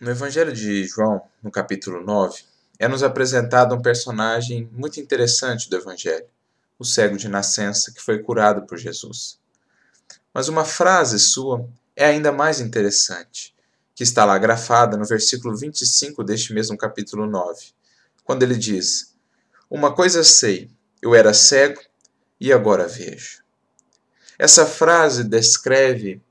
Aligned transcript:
No 0.00 0.10
Evangelho 0.10 0.50
de 0.50 0.84
João, 0.84 1.20
no 1.42 1.50
capítulo 1.50 2.02
9, 2.02 2.42
é 2.78 2.88
nos 2.88 3.02
apresentado 3.02 3.74
um 3.74 3.82
personagem 3.82 4.66
muito 4.72 4.98
interessante 4.98 5.68
do 5.68 5.76
Evangelho, 5.76 6.24
o 6.78 6.86
cego 6.86 7.18
de 7.18 7.28
nascença 7.28 7.92
que 7.92 8.00
foi 8.00 8.22
curado 8.22 8.62
por 8.62 8.78
Jesus. 8.78 9.38
Mas 10.32 10.48
uma 10.48 10.64
frase 10.64 11.18
sua 11.18 11.68
é 11.94 12.06
ainda 12.06 12.32
mais 12.32 12.60
interessante, 12.60 13.54
que 13.94 14.02
está 14.02 14.24
lá 14.24 14.38
grafada 14.38 14.96
no 14.96 15.04
versículo 15.04 15.54
25 15.54 16.24
deste 16.24 16.54
mesmo 16.54 16.78
capítulo 16.78 17.26
9, 17.26 17.66
quando 18.24 18.42
ele 18.42 18.56
diz: 18.56 19.14
Uma 19.68 19.94
coisa 19.94 20.24
sei, 20.24 20.70
eu 21.02 21.14
era 21.14 21.34
cego 21.34 21.82
e 22.40 22.50
agora 22.50 22.88
vejo. 22.88 23.42
Essa 24.38 24.64
frase 24.64 25.24
descreve 25.24 26.22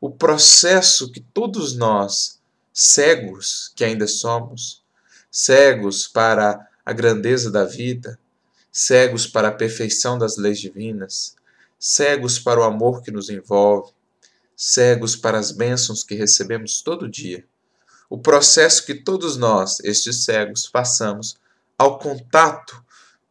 o 0.00 0.08
processo 0.08 1.10
que 1.10 1.18
todos 1.18 1.76
nós 1.76 2.37
cegos 2.80 3.72
que 3.74 3.82
ainda 3.82 4.06
somos, 4.06 4.84
cegos 5.32 6.06
para 6.06 6.64
a 6.86 6.92
grandeza 6.92 7.50
da 7.50 7.64
vida, 7.64 8.16
cegos 8.70 9.26
para 9.26 9.48
a 9.48 9.52
perfeição 9.52 10.16
das 10.16 10.36
leis 10.36 10.60
divinas, 10.60 11.34
cegos 11.76 12.38
para 12.38 12.60
o 12.60 12.62
amor 12.62 13.02
que 13.02 13.10
nos 13.10 13.30
envolve, 13.30 13.90
cegos 14.54 15.16
para 15.16 15.36
as 15.40 15.50
bênçãos 15.50 16.04
que 16.04 16.14
recebemos 16.14 16.80
todo 16.80 17.08
dia. 17.08 17.44
O 18.08 18.16
processo 18.16 18.86
que 18.86 18.94
todos 18.94 19.36
nós, 19.36 19.80
estes 19.80 20.22
cegos, 20.22 20.68
passamos 20.68 21.36
ao 21.76 21.98
contato 21.98 22.80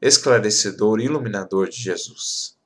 esclarecedor 0.02 1.00
e 1.00 1.06
iluminador 1.06 1.70
de 1.70 1.78
Jesus. 1.78 2.58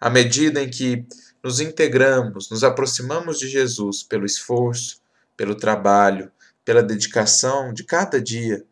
À 0.00 0.10
medida 0.10 0.60
em 0.60 0.68
que 0.68 1.06
nos 1.40 1.60
integramos, 1.60 2.50
nos 2.50 2.64
aproximamos 2.64 3.38
de 3.38 3.46
Jesus 3.48 4.02
pelo 4.02 4.26
esforço, 4.26 5.05
pelo 5.36 5.54
trabalho, 5.54 6.30
pela 6.64 6.82
dedicação 6.82 7.72
de 7.72 7.84
cada 7.84 8.20
dia, 8.20 8.64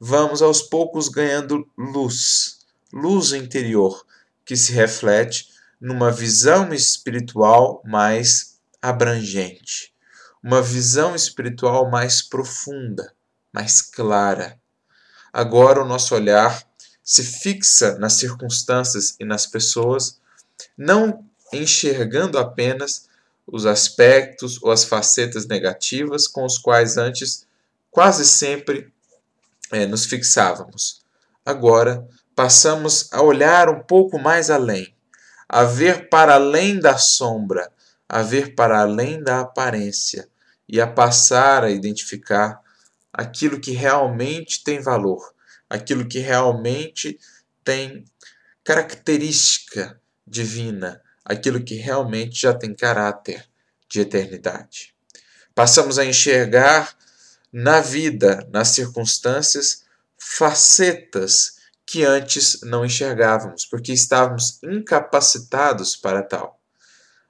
vamos 0.00 0.42
aos 0.42 0.62
poucos 0.62 1.08
ganhando 1.08 1.68
luz, 1.76 2.58
luz 2.92 3.32
interior, 3.32 4.04
que 4.44 4.56
se 4.56 4.72
reflete 4.72 5.48
numa 5.80 6.10
visão 6.10 6.72
espiritual 6.72 7.82
mais 7.84 8.58
abrangente, 8.80 9.92
uma 10.42 10.62
visão 10.62 11.14
espiritual 11.14 11.90
mais 11.90 12.22
profunda, 12.22 13.12
mais 13.52 13.80
clara. 13.80 14.58
Agora 15.32 15.82
o 15.82 15.86
nosso 15.86 16.14
olhar 16.14 16.64
se 17.02 17.22
fixa 17.22 17.98
nas 17.98 18.14
circunstâncias 18.14 19.14
e 19.20 19.24
nas 19.24 19.46
pessoas, 19.46 20.20
não 20.76 21.24
enxergando 21.52 22.38
apenas 22.38 23.08
os 23.46 23.64
aspectos 23.66 24.62
ou 24.62 24.70
as 24.70 24.84
facetas 24.84 25.46
negativas 25.46 26.26
com 26.26 26.44
os 26.44 26.58
quais 26.58 26.96
antes 26.96 27.46
quase 27.90 28.24
sempre 28.24 28.92
é, 29.72 29.86
nos 29.86 30.04
fixávamos. 30.04 31.02
Agora 31.44 32.06
passamos 32.34 33.08
a 33.12 33.22
olhar 33.22 33.68
um 33.68 33.80
pouco 33.82 34.18
mais 34.18 34.50
além, 34.50 34.94
a 35.48 35.64
ver 35.64 36.08
para 36.08 36.34
além 36.34 36.78
da 36.78 36.98
sombra, 36.98 37.70
a 38.08 38.22
ver 38.22 38.54
para 38.54 38.80
além 38.80 39.22
da 39.22 39.40
aparência 39.40 40.28
e 40.68 40.80
a 40.80 40.86
passar 40.86 41.64
a 41.64 41.70
identificar 41.70 42.60
aquilo 43.12 43.60
que 43.60 43.70
realmente 43.70 44.62
tem 44.62 44.80
valor, 44.80 45.32
aquilo 45.70 46.06
que 46.06 46.18
realmente 46.18 47.18
tem 47.64 48.04
característica 48.62 50.00
divina, 50.26 51.00
aquilo 51.26 51.62
que 51.62 51.74
realmente 51.74 52.40
já 52.40 52.54
tem 52.54 52.72
caráter 52.72 53.44
de 53.88 54.00
eternidade. 54.00 54.94
Passamos 55.54 55.98
a 55.98 56.04
enxergar 56.04 56.96
na 57.52 57.80
vida, 57.80 58.46
nas 58.52 58.68
circunstâncias, 58.68 59.82
facetas 60.16 61.56
que 61.84 62.04
antes 62.04 62.60
não 62.62 62.84
enxergávamos, 62.84 63.64
porque 63.64 63.92
estávamos 63.92 64.60
incapacitados 64.62 65.96
para 65.96 66.22
tal. 66.22 66.60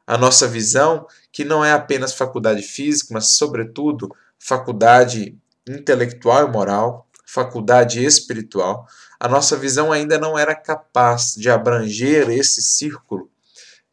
A 0.07 0.19
nossa 0.19 0.47
visão, 0.47 1.07
que 1.33 1.45
não 1.45 1.65
é 1.65 1.73
apenas 1.73 2.13
faculdade 2.13 2.63
física, 2.63 3.13
mas, 3.13 3.31
sobretudo, 3.33 4.15
faculdade 4.39 5.39
intelectual 5.67 6.47
e 6.47 6.51
moral, 6.51 7.09
faculdade 7.25 8.05
espiritual, 8.05 8.87
a 9.19 9.29
nossa 9.29 9.57
visão 9.57 9.91
ainda 9.91 10.19
não 10.19 10.39
era 10.39 10.55
capaz 10.55 11.35
de 11.35 11.51
abranger 11.51 12.31
esse 12.31 12.63
círculo 12.63 13.31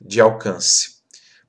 de 0.04 0.20
alcance. 0.20 0.98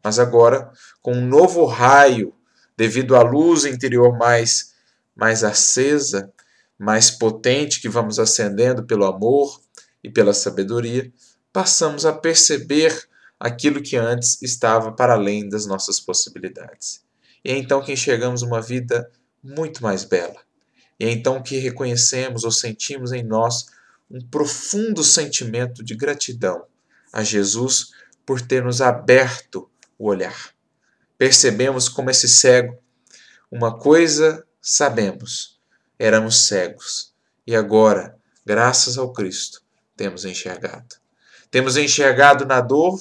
Mas 0.02 0.18
agora, 0.18 0.70
com 1.02 1.12
um 1.12 1.26
novo 1.26 1.64
raio, 1.64 2.34
devido 2.76 3.16
à 3.16 3.22
luz 3.22 3.64
interior 3.64 4.16
mais, 4.16 4.74
mais 5.14 5.42
acesa, 5.42 6.32
mais 6.78 7.10
potente 7.10 7.80
que 7.80 7.88
vamos 7.88 8.18
acendendo 8.18 8.84
pelo 8.84 9.04
amor 9.04 9.60
e 10.02 10.10
pela 10.10 10.34
sabedoria, 10.34 11.10
passamos 11.52 12.04
a 12.04 12.12
perceber 12.12 13.08
aquilo 13.38 13.82
que 13.82 13.96
antes 13.96 14.40
estava 14.42 14.92
para 14.92 15.14
além 15.14 15.48
das 15.48 15.66
nossas 15.66 16.00
possibilidades. 16.00 17.02
E 17.44 17.50
é 17.50 17.56
então 17.56 17.82
que 17.82 17.92
enxergamos 17.92 18.42
uma 18.42 18.60
vida 18.60 19.10
muito 19.42 19.82
mais 19.82 20.04
bela. 20.04 20.40
E 20.98 21.04
é 21.04 21.10
então 21.10 21.42
que 21.42 21.58
reconhecemos 21.58 22.44
ou 22.44 22.50
sentimos 22.50 23.12
em 23.12 23.22
nós 23.22 23.66
um 24.10 24.20
profundo 24.20 25.02
sentimento 25.02 25.82
de 25.82 25.94
gratidão 25.94 26.64
a 27.12 27.22
Jesus 27.22 27.90
por 28.24 28.40
ter 28.40 28.62
nos 28.64 28.80
aberto 28.80 29.70
o 29.98 30.08
olhar. 30.08 30.54
Percebemos 31.16 31.88
como 31.88 32.10
esse 32.10 32.28
cego, 32.28 32.78
uma 33.50 33.78
coisa 33.78 34.44
sabemos, 34.60 35.60
éramos 35.98 36.46
cegos 36.46 37.14
e 37.46 37.54
agora, 37.54 38.16
graças 38.44 38.98
ao 38.98 39.12
Cristo, 39.12 39.62
temos 39.96 40.24
enxergado. 40.24 40.96
Temos 41.50 41.76
enxergado 41.76 42.44
na 42.44 42.60
dor 42.60 42.98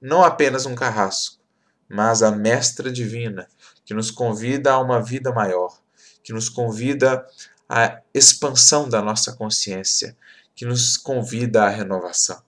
não 0.00 0.24
apenas 0.24 0.66
um 0.66 0.74
carrasco, 0.74 1.42
mas 1.88 2.22
a 2.22 2.30
mestra 2.30 2.90
divina 2.90 3.48
que 3.84 3.94
nos 3.94 4.10
convida 4.10 4.72
a 4.72 4.80
uma 4.80 5.00
vida 5.00 5.32
maior, 5.32 5.78
que 6.22 6.32
nos 6.32 6.48
convida 6.48 7.26
à 7.68 8.00
expansão 8.12 8.88
da 8.88 9.00
nossa 9.00 9.32
consciência, 9.32 10.16
que 10.54 10.64
nos 10.64 10.96
convida 10.96 11.64
à 11.64 11.68
renovação. 11.68 12.42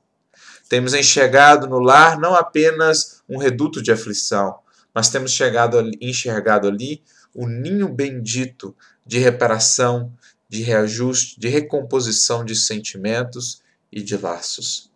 Temos 0.69 0.95
enxergado 0.95 1.67
no 1.67 1.79
lar 1.79 2.19
não 2.19 2.35
apenas 2.35 3.23
um 3.29 3.39
reduto 3.39 3.83
de 3.83 3.93
aflição, 3.93 4.59
mas 4.93 5.09
temos 5.09 5.33
chegado, 5.33 5.91
enxergado 6.01 6.67
ali 6.67 7.03
o 7.35 7.47
ninho 7.47 7.89
bendito 7.89 8.75
de 9.05 9.19
reparação, 9.19 10.13
de 10.49 10.63
reajuste, 10.63 11.39
de 11.39 11.49
recomposição 11.49 12.45
de 12.45 12.57
sentimentos 12.57 13.63
e 13.93 14.03
de 14.03 14.17
laços. 14.17 14.91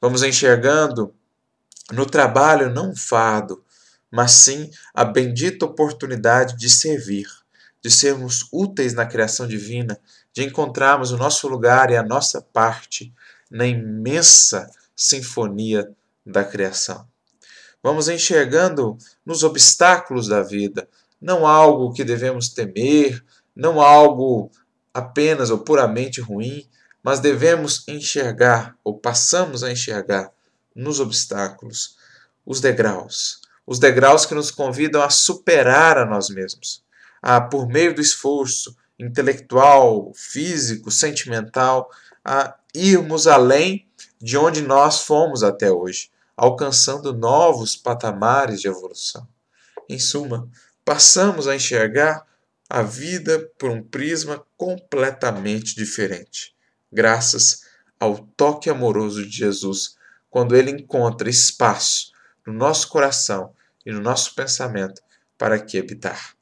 Vamos 0.00 0.22
enxergando 0.22 1.14
no 1.92 2.06
trabalho 2.06 2.70
não 2.70 2.90
um 2.90 2.96
fardo, 2.96 3.62
mas 4.10 4.32
sim 4.32 4.70
a 4.94 5.04
bendita 5.04 5.66
oportunidade 5.66 6.56
de 6.56 6.70
servir, 6.70 7.26
de 7.82 7.90
sermos 7.90 8.48
úteis 8.52 8.94
na 8.94 9.04
criação 9.04 9.46
divina, 9.46 9.98
de 10.32 10.44
encontrarmos 10.44 11.10
o 11.10 11.18
nosso 11.18 11.46
lugar 11.48 11.90
e 11.90 11.96
a 11.96 12.02
nossa 12.02 12.40
parte 12.40 13.12
na 13.50 13.66
imensa 13.66 14.70
sinfonia 14.96 15.90
da 16.24 16.44
criação. 16.44 17.06
Vamos 17.82 18.08
enxergando 18.08 18.96
nos 19.26 19.42
obstáculos 19.42 20.28
da 20.28 20.42
vida, 20.42 20.88
não 21.20 21.46
algo 21.46 21.92
que 21.92 22.04
devemos 22.04 22.48
temer, 22.48 23.22
não 23.54 23.80
algo 23.80 24.50
apenas 24.92 25.50
ou 25.50 25.58
puramente 25.58 26.20
ruim, 26.20 26.66
mas 27.02 27.20
devemos 27.20 27.86
enxergar, 27.86 28.76
ou 28.82 28.98
passamos 28.98 29.62
a 29.62 29.70
enxergar, 29.70 30.32
nos 30.74 31.00
obstáculos, 31.00 31.96
os 32.46 32.60
degraus. 32.60 33.42
Os 33.66 33.78
degraus 33.78 34.24
que 34.26 34.34
nos 34.34 34.50
convidam 34.50 35.02
a 35.02 35.10
superar 35.10 35.98
a 35.98 36.06
nós 36.06 36.28
mesmos, 36.28 36.82
a, 37.20 37.40
por 37.40 37.66
meio 37.66 37.94
do 37.94 38.00
esforço 38.00 38.76
intelectual, 38.98 40.12
físico, 40.14 40.90
sentimental, 40.90 41.90
a 42.24 42.54
irmos 42.74 43.26
além 43.26 43.86
de 44.24 44.38
onde 44.38 44.62
nós 44.62 45.02
fomos 45.02 45.42
até 45.42 45.70
hoje, 45.70 46.10
alcançando 46.34 47.12
novos 47.12 47.76
patamares 47.76 48.58
de 48.58 48.66
evolução. 48.66 49.28
Em 49.86 49.98
suma, 49.98 50.48
passamos 50.82 51.46
a 51.46 51.54
enxergar 51.54 52.26
a 52.66 52.80
vida 52.80 53.38
por 53.58 53.68
um 53.68 53.82
prisma 53.82 54.42
completamente 54.56 55.74
diferente, 55.76 56.56
graças 56.90 57.64
ao 58.00 58.16
toque 58.16 58.70
amoroso 58.70 59.26
de 59.26 59.36
Jesus, 59.36 59.98
quando 60.30 60.56
ele 60.56 60.70
encontra 60.70 61.28
espaço 61.28 62.10
no 62.46 62.54
nosso 62.54 62.88
coração 62.88 63.54
e 63.84 63.92
no 63.92 64.00
nosso 64.00 64.34
pensamento 64.34 65.02
para 65.36 65.56
aqui 65.56 65.78
habitar. 65.78 66.34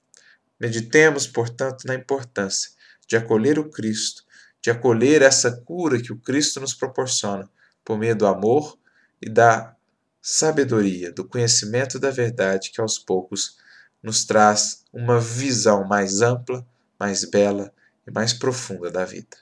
Meditemos, 0.61 1.27
portanto, 1.27 1.85
na 1.85 1.97
importância 1.97 2.71
de 3.09 3.17
acolher 3.17 3.59
o 3.59 3.69
Cristo, 3.69 4.23
de 4.63 4.71
acolher 4.71 5.21
essa 5.21 5.51
cura 5.51 6.01
que 6.01 6.13
o 6.13 6.19
Cristo 6.21 6.61
nos 6.61 6.75
proporciona 6.75 7.51
por 7.85 7.99
meio 7.99 8.17
do 8.17 8.27
amor 8.27 8.79
e 9.21 9.29
da 9.29 9.75
sabedoria, 10.21 11.13
do 11.13 11.27
conhecimento 11.27 11.99
da 11.99 12.11
verdade 12.11 12.71
que 12.71 12.81
aos 12.81 12.99
poucos 12.99 13.59
nos 14.03 14.25
traz 14.25 14.85
uma 14.93 15.21
visão 15.21 15.85
mais 15.87 16.23
ampla, 16.23 16.67
mais 16.99 17.25
bela 17.25 17.73
e 18.07 18.11
mais 18.11 18.33
profunda 18.33 18.91
da 18.91 19.05
vida. 19.05 19.37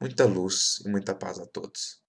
Muita 0.00 0.24
luz 0.24 0.82
e 0.84 0.88
muita 0.88 1.14
paz 1.14 1.38
a 1.38 1.46
todos. 1.46 2.03